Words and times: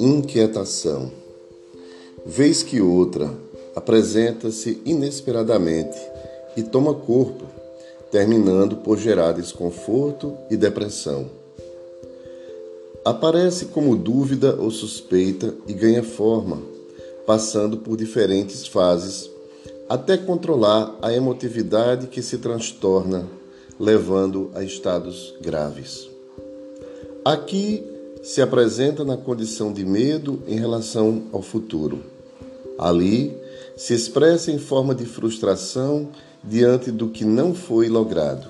Inquietação. 0.00 1.10
Vez 2.26 2.62
que 2.62 2.80
outra 2.80 3.30
apresenta-se 3.76 4.80
inesperadamente 4.84 5.98
e 6.56 6.62
toma 6.62 6.94
corpo, 6.94 7.44
terminando 8.10 8.76
por 8.76 8.98
gerar 8.98 9.32
desconforto 9.32 10.36
e 10.50 10.56
depressão. 10.56 11.30
Aparece 13.04 13.66
como 13.66 13.96
dúvida 13.96 14.56
ou 14.56 14.70
suspeita 14.70 15.54
e 15.66 15.72
ganha 15.72 16.02
forma, 16.02 16.62
passando 17.26 17.78
por 17.78 17.96
diferentes 17.96 18.66
fases 18.66 19.34
até 19.88 20.16
controlar 20.16 20.96
a 21.02 21.12
emotividade 21.12 22.06
que 22.06 22.22
se 22.22 22.38
transtorna, 22.38 23.26
levando 23.78 24.50
a 24.54 24.62
estados 24.62 25.34
graves. 25.40 26.08
Aqui 27.24 27.82
se 28.22 28.40
apresenta 28.40 29.04
na 29.04 29.16
condição 29.16 29.72
de 29.72 29.84
medo 29.84 30.42
em 30.46 30.58
relação 30.58 31.24
ao 31.32 31.42
futuro. 31.42 32.02
Ali 32.78 33.36
se 33.76 33.94
expressa 33.94 34.50
em 34.50 34.58
forma 34.58 34.94
de 34.94 35.04
frustração 35.04 36.08
diante 36.42 36.90
do 36.90 37.08
que 37.08 37.24
não 37.24 37.54
foi 37.54 37.88
logrado. 37.88 38.48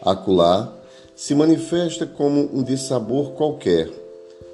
Acolá 0.00 0.72
se 1.14 1.34
manifesta 1.34 2.06
como 2.06 2.50
um 2.52 2.62
dissabor 2.62 3.32
qualquer, 3.32 3.90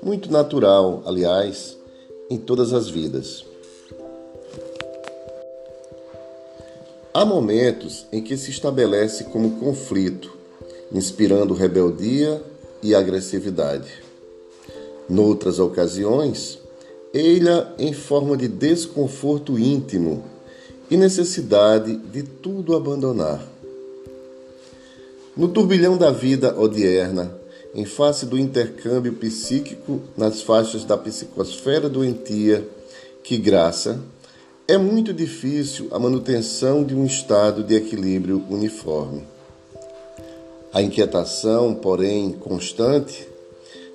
muito 0.02 0.30
natural, 0.30 1.02
aliás, 1.06 1.77
em 2.30 2.36
todas 2.36 2.72
as 2.72 2.88
vidas. 2.88 3.47
Há 7.18 7.24
momentos 7.24 8.06
em 8.12 8.22
que 8.22 8.36
se 8.36 8.48
estabelece 8.48 9.24
como 9.24 9.58
conflito, 9.58 10.32
inspirando 10.92 11.52
rebeldia 11.52 12.41
e 12.80 12.94
agressividade. 12.94 13.91
Noutras 15.08 15.58
ocasiões, 15.58 16.61
eila 17.12 17.74
em 17.77 17.92
forma 17.92 18.36
de 18.36 18.46
desconforto 18.46 19.58
íntimo 19.58 20.22
e 20.89 20.96
necessidade 20.96 21.96
de 21.96 22.22
tudo 22.22 22.77
abandonar. 22.77 23.44
No 25.36 25.48
turbilhão 25.48 25.96
da 25.96 26.12
vida 26.12 26.56
odierna, 26.56 27.36
em 27.74 27.84
face 27.84 28.27
do 28.27 28.39
intercâmbio 28.39 29.14
psíquico 29.14 30.02
nas 30.16 30.41
faixas 30.41 30.84
da 30.84 30.96
psicosfera 30.96 31.89
doentia, 31.89 32.64
que 33.24 33.36
graça, 33.36 34.00
é 34.70 34.77
muito 34.77 35.14
difícil 35.14 35.88
a 35.91 35.98
manutenção 35.98 36.84
de 36.84 36.94
um 36.94 37.06
estado 37.06 37.64
de 37.64 37.74
equilíbrio 37.74 38.44
uniforme. 38.50 39.27
A 40.74 40.83
inquietação, 40.83 41.74
porém, 41.74 42.33
constante, 42.33 43.27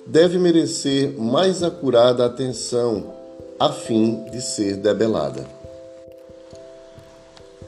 deve 0.04 0.36
merecer 0.36 1.16
mais 1.16 1.62
acurada 1.62 2.26
atenção 2.26 3.14
a 3.56 3.70
fim 3.70 4.24
de 4.32 4.42
ser 4.42 4.76
debelada. 4.76 5.46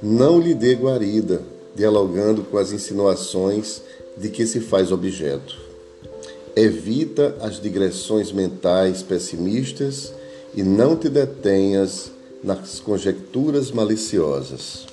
Não 0.03 0.41
lhe 0.41 0.53
dê 0.53 0.75
guarida, 0.75 1.43
dialogando 1.77 2.43
com 2.43 2.59
as 2.59 2.73
insinuações 2.73 3.83
de 4.17 4.31
que 4.31 4.45
se 4.45 4.59
faz 4.59 4.91
objeto. 4.91 5.57
Evita 6.57 7.37
as 7.41 7.61
digressões 7.61 8.33
mentais 8.33 9.01
pessimistas 9.01 10.13
e 10.57 10.65
não 10.65 10.97
te 10.97 11.09
detenhas 11.09 12.16
nas 12.47 12.79
conjecturas 12.79 13.73
maliciosas. 13.73 14.87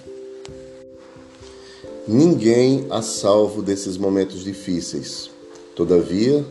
Ninguém 2.08 2.88
a 2.90 3.04
salvo 3.04 3.62
desses 3.62 3.96
momentos 3.96 4.44
difíceis. 4.44 5.30
Todavia, 5.76 6.44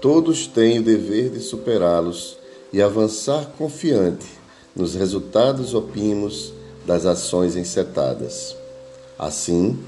todos 0.00 0.48
têm 0.48 0.80
o 0.80 0.82
dever 0.82 1.30
de 1.30 1.38
superá-los 1.38 2.36
e 2.72 2.82
avançar 2.82 3.52
confiante 3.56 4.26
nos 4.74 4.96
resultados 4.96 5.72
opimos 5.72 6.52
das 6.84 7.06
ações 7.06 7.54
encetadas. 7.54 8.56
Assim, 9.16 9.78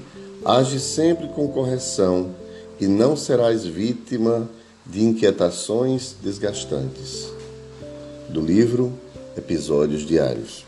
age 0.45 0.79
sempre 0.79 1.27
com 1.27 1.45
correção 1.49 2.33
e 2.79 2.87
não 2.87 3.17
serás 3.17 3.65
vítima 3.65 4.49
de 4.85 5.03
inquietações 5.03 6.15
desgastantes. 6.23 7.27
Do 8.29 8.39
livro 8.39 8.93
Episódios 9.35 10.07
Diários. 10.07 10.65